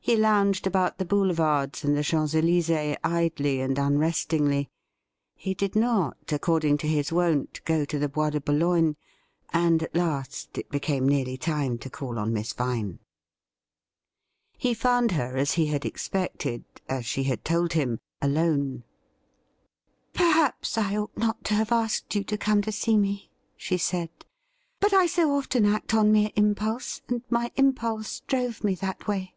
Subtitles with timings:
[0.00, 2.02] He lounged about the Boulevards and the.
[2.02, 4.70] Champs Elysees idly and unrestingly;
[5.34, 8.96] he did not, according to his wont, go to the Bois de Boulogne—
[9.62, 13.00] and at last it became nearly time to call on Miss Vine.
[14.56, 18.84] He found her as he had expected— as she had told him— alone.'
[20.14, 24.08] Perhaps I ought not to have asked you to come to see me,' she said,
[24.80, 29.34] 'but I so often act on mere impulse— and my impulse drove me that way.'